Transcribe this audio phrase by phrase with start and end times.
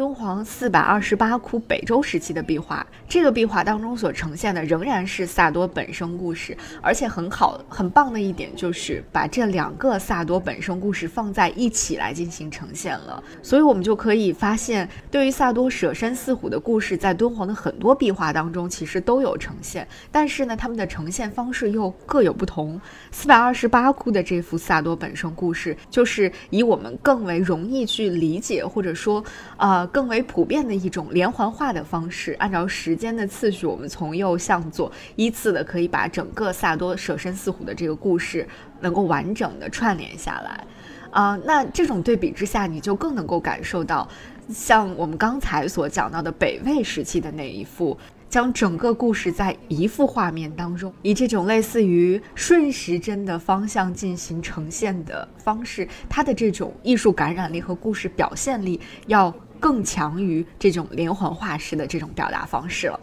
[0.00, 13.22] 敦煌四百二十八窟北周时期的壁画，这个壁画当中所呈现的仍然是萨多本生故事，而且很好很棒的一点就是把这两个萨多本生故事放在一起来进行呈现了。
[13.42, 22.80] 所以，我们就可以发现，对于萨多舍身饲虎的故事，在敦煌的很多壁画当中其实都有呈现，但是呢，他们的呈现方式又各有不同。
[23.10, 29.22] 四百二十八窟的这幅萨多本生故事，就是以我们更为容易去理解，或者说，
[29.58, 29.89] 呃。
[29.92, 38.46] 更为普遍的一种连环画的方式，按照时间的次序，我们从右向左依次的可以把整个萨多舍身饲虎的这个故事
[38.80, 40.64] 能够完整的串联下来，
[41.10, 44.08] 啊，那这种对比之下，你就更能够感受到，
[44.48, 47.96] 像我们刚才所讲到的北魏时期的那一幅。
[48.30, 62.98] 将整个故事在一幅画面当中，以这种类似于顺时针的方向进行呈现的方式，它的这种艺术感染力和故事表现力要更强于这种连环画式的这种表达方式了。